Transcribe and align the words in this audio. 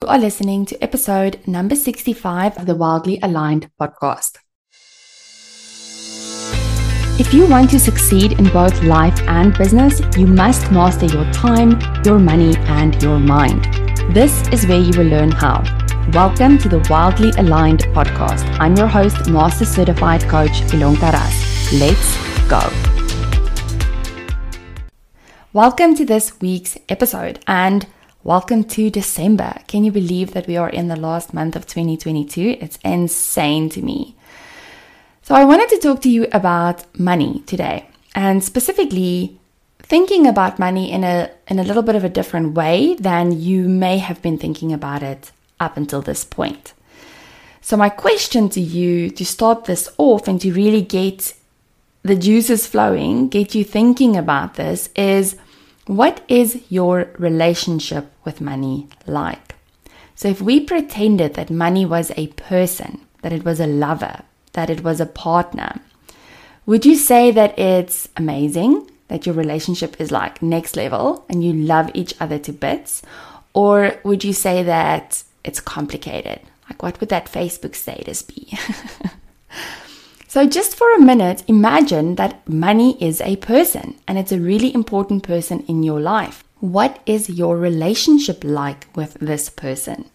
You 0.00 0.10
are 0.10 0.18
listening 0.18 0.64
to 0.66 0.80
episode 0.80 1.40
number 1.48 1.74
65 1.74 2.56
of 2.56 2.66
the 2.66 2.76
Wildly 2.76 3.18
Aligned 3.20 3.68
podcast. 3.80 4.38
If 7.18 7.34
you 7.34 7.48
want 7.48 7.70
to 7.70 7.80
succeed 7.80 8.38
in 8.38 8.48
both 8.50 8.80
life 8.84 9.20
and 9.22 9.58
business, 9.58 10.00
you 10.16 10.28
must 10.28 10.70
master 10.70 11.06
your 11.06 11.28
time, 11.32 11.80
your 12.04 12.20
money, 12.20 12.56
and 12.78 13.02
your 13.02 13.18
mind. 13.18 13.64
This 14.14 14.46
is 14.52 14.68
where 14.68 14.78
you 14.78 14.96
will 14.96 15.08
learn 15.08 15.32
how. 15.32 15.64
Welcome 16.12 16.58
to 16.58 16.68
the 16.68 16.86
Wildly 16.88 17.30
Aligned 17.30 17.80
podcast. 17.86 18.46
I'm 18.60 18.76
your 18.76 18.86
host, 18.86 19.28
Master 19.28 19.64
Certified 19.64 20.22
Coach 20.28 20.62
Ilonka 20.70 21.12
Ras. 21.12 21.72
Let's 21.72 22.16
go. 22.48 22.62
Welcome 25.52 25.96
to 25.96 26.04
this 26.04 26.40
week's 26.40 26.78
episode 26.88 27.40
and 27.48 27.84
welcome 28.28 28.62
to 28.62 28.90
December. 28.90 29.54
Can 29.68 29.84
you 29.84 29.90
believe 29.90 30.34
that 30.34 30.46
we 30.46 30.54
are 30.54 30.68
in 30.68 30.88
the 30.88 30.96
last 30.96 31.32
month 31.32 31.56
of 31.56 31.66
2022? 31.66 32.58
It's 32.60 32.78
insane 32.84 33.70
to 33.70 33.80
me. 33.80 34.16
So, 35.22 35.34
I 35.34 35.46
wanted 35.46 35.70
to 35.70 35.78
talk 35.78 36.02
to 36.02 36.10
you 36.10 36.26
about 36.30 36.84
money 36.98 37.42
today 37.46 37.88
and 38.14 38.44
specifically 38.44 39.40
thinking 39.78 40.26
about 40.26 40.58
money 40.58 40.92
in 40.92 41.04
a 41.04 41.30
in 41.46 41.58
a 41.58 41.64
little 41.64 41.82
bit 41.82 41.96
of 41.96 42.04
a 42.04 42.10
different 42.10 42.52
way 42.52 42.96
than 42.96 43.32
you 43.32 43.66
may 43.66 43.96
have 43.96 44.20
been 44.20 44.36
thinking 44.36 44.74
about 44.74 45.02
it 45.02 45.32
up 45.58 45.78
until 45.78 46.02
this 46.02 46.22
point. 46.22 46.74
So 47.62 47.78
my 47.78 47.88
question 47.88 48.50
to 48.50 48.60
you 48.60 49.08
to 49.08 49.24
start 49.24 49.64
this 49.64 49.88
off 49.96 50.28
and 50.28 50.38
to 50.42 50.52
really 50.52 50.82
get 50.82 51.32
the 52.02 52.14
juices 52.14 52.66
flowing, 52.66 53.30
get 53.30 53.54
you 53.54 53.64
thinking 53.64 54.18
about 54.18 54.56
this 54.56 54.90
is 54.94 55.36
what 55.88 56.22
is 56.28 56.62
your 56.68 57.08
relationship 57.18 58.12
with 58.24 58.42
money 58.42 58.88
like? 59.06 59.54
So 60.14 60.28
if 60.28 60.42
we 60.42 60.60
pretended 60.60 61.34
that 61.34 61.50
money 61.50 61.86
was 61.86 62.12
a 62.16 62.26
person, 62.28 63.00
that 63.22 63.32
it 63.32 63.44
was 63.44 63.58
a 63.58 63.66
lover, 63.66 64.22
that 64.52 64.68
it 64.68 64.84
was 64.84 65.00
a 65.00 65.06
partner, 65.06 65.80
would 66.66 66.84
you 66.84 66.94
say 66.94 67.30
that 67.30 67.58
it's 67.58 68.06
amazing, 68.18 68.90
that 69.08 69.24
your 69.24 69.34
relationship 69.34 69.98
is 69.98 70.10
like 70.10 70.42
next 70.42 70.76
level 70.76 71.24
and 71.30 71.42
you 71.42 71.54
love 71.54 71.90
each 71.94 72.14
other 72.20 72.38
to 72.38 72.52
bits? 72.52 73.00
Or 73.54 73.96
would 74.04 74.24
you 74.24 74.34
say 74.34 74.62
that 74.62 75.22
it's 75.42 75.60
complicated? 75.60 76.40
Like, 76.68 76.82
what 76.82 77.00
would 77.00 77.08
that 77.08 77.32
Facebook 77.32 77.74
status 77.74 78.20
be? 78.20 78.58
so, 80.28 80.46
just 80.46 80.76
for 80.76 80.94
a 80.94 81.00
minute, 81.00 81.42
imagine 81.48 82.16
that 82.16 82.46
money 82.46 83.02
is 83.02 83.22
a 83.22 83.36
person 83.36 83.98
and 84.06 84.18
it's 84.18 84.30
a 84.30 84.38
really 84.38 84.74
important 84.74 85.22
person 85.22 85.60
in 85.60 85.82
your 85.82 86.00
life. 86.00 86.44
What 86.60 87.00
is 87.06 87.30
your 87.30 87.56
relationship 87.56 88.44
like 88.44 88.86
with 88.94 89.14
this 89.14 89.48
person? 89.48 90.10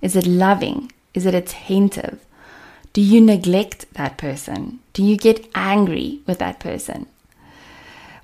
Is 0.00 0.16
it 0.16 0.26
loving? 0.26 0.92
Is 1.12 1.26
it 1.26 1.34
attentive? 1.34 2.24
Do 2.94 3.02
you 3.02 3.20
neglect 3.20 3.92
that 3.94 4.16
person? 4.16 4.80
Do 4.94 5.04
you 5.04 5.18
get 5.18 5.46
angry 5.54 6.20
with 6.26 6.38
that 6.38 6.58
person? 6.58 7.06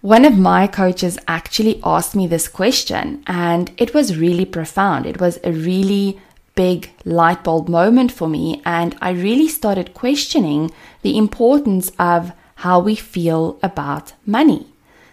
One 0.01 0.25
of 0.25 0.39
my 0.39 0.67
coaches 0.67 1.19
actually 1.29 1.81
asked 1.85 2.17
me 2.17 2.27
this 2.27 2.49
question, 2.49 3.23
and 3.27 3.73
it 3.77 3.93
was 3.93 4.17
really 4.17 4.47
profound. 4.47 5.05
It 5.05 5.21
was 5.21 5.39
a 5.45 5.53
really 5.53 6.19
big 6.57 6.91
light 7.05 7.45
bulb 7.45 7.69
moment 7.69 8.11
for 8.11 8.29
me, 8.29 8.61
and 8.65 8.97
I 9.01 9.11
really 9.11 9.47
started 9.47 9.95
questioning 9.95 10.73
the 11.03 11.17
importance 11.17 11.93
of 11.99 12.33
how 12.57 12.81
we 12.81 12.97
feel 12.97 13.59
about 13.63 14.15
money. 14.25 14.67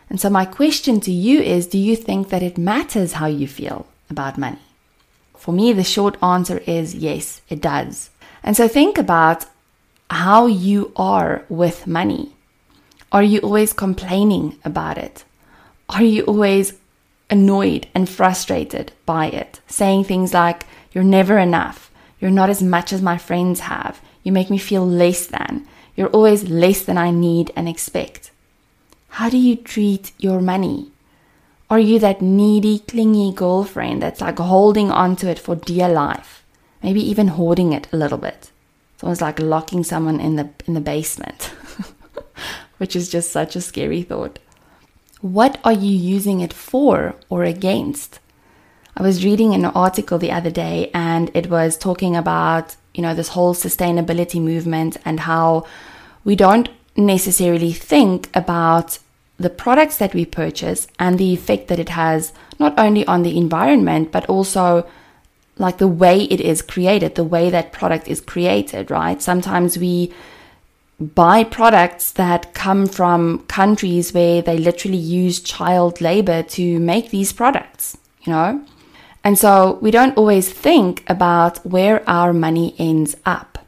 And 0.09 0.19
so, 0.19 0.29
my 0.29 0.45
question 0.45 0.99
to 1.01 1.11
you 1.11 1.39
is 1.41 1.67
Do 1.67 1.77
you 1.77 1.95
think 1.95 2.29
that 2.29 2.41
it 2.41 2.57
matters 2.57 3.13
how 3.13 3.27
you 3.27 3.47
feel 3.47 3.85
about 4.09 4.37
money? 4.37 4.59
For 5.37 5.53
me, 5.53 5.73
the 5.73 5.83
short 5.83 6.21
answer 6.23 6.59
is 6.65 6.95
yes, 6.95 7.41
it 7.49 7.61
does. 7.61 8.09
And 8.41 8.57
so, 8.57 8.67
think 8.67 8.97
about 8.97 9.45
how 10.09 10.47
you 10.47 10.91
are 10.95 11.45
with 11.49 11.87
money. 11.87 12.33
Are 13.11 13.23
you 13.23 13.39
always 13.39 13.73
complaining 13.73 14.57
about 14.65 14.97
it? 14.97 15.23
Are 15.89 16.03
you 16.03 16.23
always 16.23 16.73
annoyed 17.29 17.87
and 17.93 18.09
frustrated 18.09 18.91
by 19.05 19.27
it? 19.27 19.59
Saying 19.67 20.05
things 20.05 20.33
like, 20.33 20.65
you're 20.93 21.03
never 21.03 21.37
enough. 21.37 21.91
You're 22.19 22.31
not 22.31 22.49
as 22.49 22.63
much 22.63 22.93
as 22.93 23.01
my 23.01 23.17
friends 23.17 23.61
have. 23.61 24.01
You 24.23 24.31
make 24.31 24.49
me 24.49 24.57
feel 24.57 24.87
less 24.87 25.25
than. 25.27 25.67
You're 25.95 26.09
always 26.09 26.49
less 26.49 26.83
than 26.83 26.97
I 26.97 27.11
need 27.11 27.51
and 27.55 27.67
expect. 27.67 28.31
How 29.09 29.29
do 29.29 29.37
you 29.37 29.55
treat 29.55 30.11
your 30.17 30.39
money? 30.39 30.91
Are 31.69 31.79
you 31.79 31.99
that 31.99 32.21
needy, 32.21 32.79
clingy 32.79 33.33
girlfriend 33.33 34.01
that's 34.01 34.21
like 34.21 34.37
holding 34.37 34.91
onto 34.91 35.27
it 35.27 35.39
for 35.39 35.55
dear 35.55 35.89
life? 35.89 36.43
Maybe 36.81 37.01
even 37.01 37.29
hoarding 37.29 37.73
it 37.73 37.87
a 37.91 37.97
little 37.97 38.17
bit. 38.17 38.51
It's 38.93 39.03
almost 39.03 39.21
like 39.21 39.39
locking 39.39 39.83
someone 39.83 40.19
in 40.19 40.35
the 40.35 40.49
in 40.65 40.73
the 40.75 40.81
basement, 40.81 41.53
which 42.77 42.95
is 42.95 43.09
just 43.09 43.31
such 43.31 43.55
a 43.55 43.61
scary 43.61 44.03
thought. 44.03 44.39
What 45.21 45.59
are 45.63 45.73
you 45.73 45.95
using 45.95 46.41
it 46.41 46.53
for 46.53 47.15
or 47.29 47.43
against? 47.43 48.19
I 48.95 49.01
was 49.01 49.25
reading 49.25 49.53
an 49.53 49.65
article 49.65 50.19
the 50.19 50.31
other 50.31 50.51
day 50.51 50.91
and 50.93 51.31
it 51.33 51.49
was 51.49 51.77
talking 51.77 52.15
about, 52.15 52.75
you 52.93 53.01
know, 53.01 53.15
this 53.15 53.29
whole 53.29 53.55
sustainability 53.55 54.39
movement 54.39 54.97
and 55.03 55.21
how 55.21 55.65
we 56.23 56.35
don't 56.35 56.69
necessarily 56.95 57.71
think 57.71 58.29
about 58.35 58.99
the 59.37 59.49
products 59.49 59.97
that 59.97 60.13
we 60.13 60.25
purchase 60.25 60.87
and 60.99 61.17
the 61.17 61.33
effect 61.33 61.67
that 61.69 61.79
it 61.79 61.89
has 61.89 62.33
not 62.59 62.77
only 62.77 63.05
on 63.07 63.23
the 63.23 63.35
environment 63.35 64.11
but 64.11 64.27
also 64.27 64.87
like 65.57 65.77
the 65.77 65.87
way 65.87 66.23
it 66.23 66.39
is 66.39 66.61
created, 66.61 67.15
the 67.15 67.23
way 67.23 67.49
that 67.49 67.71
product 67.71 68.07
is 68.07 68.21
created, 68.21 68.91
right? 68.91 69.21
Sometimes 69.21 69.77
we 69.77 70.13
buy 70.99 71.43
products 71.43 72.11
that 72.11 72.53
come 72.53 72.85
from 72.87 73.39
countries 73.47 74.13
where 74.13 74.41
they 74.41 74.57
literally 74.57 74.97
use 74.97 75.39
child 75.39 75.99
labor 75.99 76.43
to 76.43 76.79
make 76.79 77.09
these 77.09 77.33
products, 77.33 77.97
you 78.21 78.31
know? 78.31 78.63
And 79.23 79.37
so 79.37 79.79
we 79.81 79.91
don't 79.91 80.17
always 80.17 80.51
think 80.51 81.03
about 81.09 81.65
where 81.65 82.07
our 82.09 82.33
money 82.33 82.75
ends 82.77 83.15
up. 83.25 83.59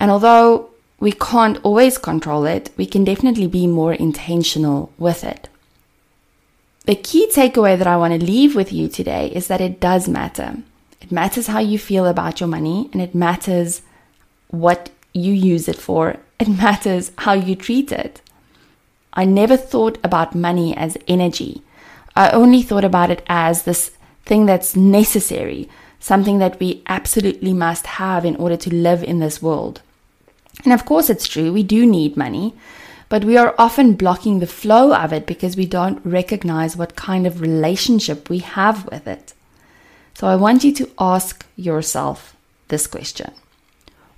And 0.00 0.10
although 0.10 0.70
we 1.00 1.12
can't 1.12 1.58
always 1.62 1.98
control 1.98 2.44
it, 2.44 2.70
we 2.76 2.86
can 2.86 3.04
definitely 3.04 3.46
be 3.46 3.66
more 3.66 3.92
intentional 3.92 4.92
with 4.98 5.22
it. 5.22 5.48
The 6.86 6.96
key 6.96 7.28
takeaway 7.32 7.78
that 7.78 7.86
I 7.86 7.96
want 7.96 8.18
to 8.18 8.26
leave 8.26 8.56
with 8.56 8.72
you 8.72 8.88
today 8.88 9.28
is 9.28 9.46
that 9.48 9.60
it 9.60 9.78
does 9.78 10.08
matter. 10.08 10.56
It 11.00 11.12
matters 11.12 11.46
how 11.46 11.60
you 11.60 11.78
feel 11.78 12.06
about 12.06 12.40
your 12.40 12.48
money 12.48 12.88
and 12.92 13.00
it 13.00 13.14
matters 13.14 13.82
what 14.48 14.90
you 15.12 15.32
use 15.32 15.68
it 15.68 15.76
for. 15.76 16.16
It 16.40 16.48
matters 16.64 17.12
how 17.18 17.34
you 17.34 17.54
treat 17.54 17.92
it. 17.92 18.20
I 19.12 19.24
never 19.24 19.56
thought 19.56 19.98
about 20.02 20.34
money 20.34 20.76
as 20.76 20.96
energy. 21.06 21.62
I 22.16 22.30
only 22.30 22.62
thought 22.62 22.84
about 22.84 23.10
it 23.10 23.22
as 23.28 23.62
this 23.62 23.92
thing 24.28 24.46
that's 24.46 24.76
necessary, 24.76 25.68
something 25.98 26.38
that 26.38 26.60
we 26.60 26.82
absolutely 26.86 27.52
must 27.52 27.86
have 27.86 28.24
in 28.24 28.36
order 28.36 28.56
to 28.56 28.74
live 28.74 29.02
in 29.02 29.18
this 29.18 29.42
world. 29.42 29.80
And 30.64 30.72
of 30.72 30.84
course, 30.84 31.10
it's 31.10 31.26
true, 31.26 31.52
we 31.52 31.62
do 31.62 31.86
need 31.86 32.16
money, 32.16 32.54
but 33.08 33.24
we 33.24 33.36
are 33.36 33.54
often 33.58 33.94
blocking 33.94 34.38
the 34.38 34.46
flow 34.46 34.94
of 34.94 35.12
it 35.12 35.26
because 35.26 35.56
we 35.56 35.66
don't 35.66 36.04
recognize 36.04 36.76
what 36.76 36.94
kind 36.94 37.26
of 37.26 37.40
relationship 37.40 38.28
we 38.28 38.38
have 38.38 38.84
with 38.86 39.06
it. 39.06 39.32
So 40.14 40.26
I 40.26 40.36
want 40.36 40.64
you 40.64 40.72
to 40.74 40.90
ask 40.98 41.46
yourself 41.56 42.36
this 42.68 42.86
question 42.86 43.32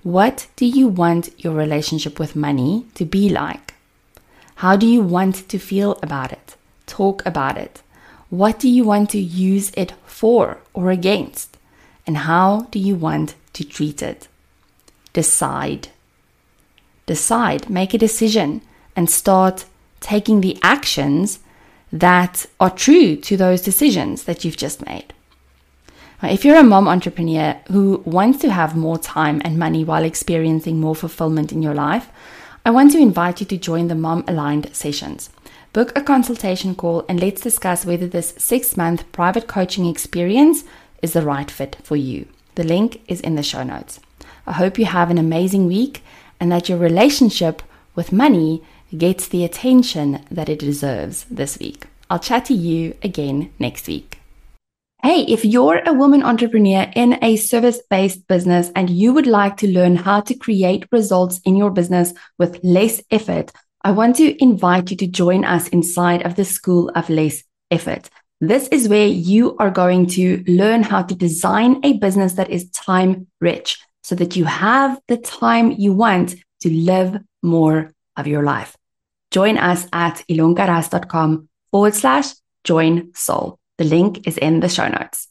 What 0.03 0.47
do 0.55 0.65
you 0.65 0.87
want 0.87 1.29
your 1.37 1.53
relationship 1.53 2.19
with 2.19 2.35
money 2.35 2.85
to 2.95 3.05
be 3.05 3.29
like? 3.29 3.75
How 4.55 4.75
do 4.75 4.85
you 4.85 5.01
want 5.01 5.47
to 5.49 5.57
feel 5.57 5.97
about 6.03 6.31
it? 6.31 6.55
Talk 6.85 7.25
about 7.25 7.57
it. 7.57 7.81
What 8.31 8.59
do 8.59 8.69
you 8.69 8.85
want 8.85 9.09
to 9.09 9.19
use 9.19 9.71
it 9.75 9.91
for 10.05 10.59
or 10.73 10.89
against? 10.89 11.57
And 12.07 12.15
how 12.17 12.61
do 12.71 12.79
you 12.79 12.95
want 12.95 13.35
to 13.51 13.65
treat 13.65 14.01
it? 14.01 14.29
Decide. 15.11 15.89
Decide, 17.05 17.69
make 17.69 17.93
a 17.93 17.97
decision, 17.97 18.61
and 18.95 19.09
start 19.09 19.65
taking 19.99 20.39
the 20.39 20.57
actions 20.63 21.39
that 21.91 22.45
are 22.57 22.69
true 22.69 23.17
to 23.17 23.35
those 23.35 23.61
decisions 23.61 24.23
that 24.23 24.45
you've 24.45 24.55
just 24.55 24.85
made. 24.85 25.13
If 26.23 26.45
you're 26.45 26.55
a 26.55 26.63
mom 26.63 26.87
entrepreneur 26.87 27.59
who 27.69 28.01
wants 28.05 28.39
to 28.39 28.51
have 28.51 28.77
more 28.77 28.97
time 28.97 29.41
and 29.43 29.59
money 29.59 29.83
while 29.83 30.05
experiencing 30.05 30.79
more 30.79 30.95
fulfillment 30.95 31.51
in 31.51 31.61
your 31.61 31.73
life, 31.73 32.09
I 32.65 32.71
want 32.71 32.93
to 32.93 32.97
invite 32.97 33.41
you 33.41 33.45
to 33.47 33.57
join 33.57 33.89
the 33.89 33.95
Mom 33.95 34.23
Aligned 34.25 34.73
sessions. 34.73 35.29
Book 35.73 35.93
a 35.97 36.01
consultation 36.01 36.75
call 36.75 37.05
and 37.07 37.21
let's 37.21 37.39
discuss 37.39 37.85
whether 37.85 38.05
this 38.05 38.33
six 38.37 38.75
month 38.75 39.09
private 39.13 39.47
coaching 39.47 39.85
experience 39.85 40.65
is 41.01 41.13
the 41.13 41.21
right 41.21 41.49
fit 41.49 41.77
for 41.81 41.95
you. 41.95 42.27
The 42.55 42.65
link 42.65 43.01
is 43.07 43.21
in 43.21 43.35
the 43.35 43.43
show 43.43 43.63
notes. 43.63 44.01
I 44.45 44.51
hope 44.51 44.77
you 44.77 44.83
have 44.83 45.09
an 45.09 45.17
amazing 45.17 45.67
week 45.67 46.03
and 46.41 46.51
that 46.51 46.67
your 46.67 46.77
relationship 46.77 47.61
with 47.95 48.11
money 48.11 48.61
gets 48.97 49.29
the 49.29 49.45
attention 49.45 50.25
that 50.29 50.49
it 50.49 50.59
deserves 50.59 51.25
this 51.31 51.57
week. 51.57 51.85
I'll 52.09 52.19
chat 52.19 52.43
to 52.45 52.53
you 52.53 52.97
again 53.01 53.53
next 53.57 53.87
week. 53.87 54.19
Hey, 55.01 55.21
if 55.21 55.45
you're 55.45 55.81
a 55.85 55.93
woman 55.93 56.21
entrepreneur 56.21 56.91
in 56.97 57.17
a 57.23 57.37
service 57.37 57.79
based 57.89 58.27
business 58.27 58.71
and 58.75 58.89
you 58.89 59.13
would 59.13 59.25
like 59.25 59.55
to 59.57 59.69
learn 59.69 59.95
how 59.95 60.19
to 60.19 60.35
create 60.35 60.91
results 60.91 61.39
in 61.45 61.55
your 61.55 61.71
business 61.71 62.13
with 62.37 62.59
less 62.61 63.01
effort, 63.09 63.53
I 63.83 63.91
want 63.91 64.17
to 64.17 64.41
invite 64.41 64.91
you 64.91 64.97
to 64.97 65.07
join 65.07 65.43
us 65.43 65.67
inside 65.69 66.23
of 66.23 66.35
the 66.35 66.45
School 66.45 66.91
of 66.93 67.09
Less 67.09 67.43
Effort. 67.71 68.09
This 68.39 68.67
is 68.67 68.87
where 68.87 69.07
you 69.07 69.55
are 69.57 69.71
going 69.71 70.05
to 70.07 70.43
learn 70.47 70.83
how 70.83 71.01
to 71.01 71.15
design 71.15 71.79
a 71.83 71.97
business 71.97 72.33
that 72.33 72.51
is 72.51 72.69
time 72.71 73.27
rich 73.39 73.79
so 74.03 74.13
that 74.15 74.35
you 74.35 74.45
have 74.45 74.99
the 75.07 75.17
time 75.17 75.71
you 75.71 75.93
want 75.93 76.35
to 76.61 76.69
live 76.69 77.17
more 77.41 77.93
of 78.17 78.27
your 78.27 78.43
life. 78.43 78.77
Join 79.31 79.57
us 79.57 79.87
at 79.93 80.23
ilonkaras.com 80.29 81.49
forward 81.71 81.95
slash 81.95 82.27
join 82.63 83.13
soul. 83.15 83.57
The 83.77 83.85
link 83.85 84.27
is 84.27 84.37
in 84.37 84.59
the 84.59 84.69
show 84.69 84.87
notes. 84.87 85.27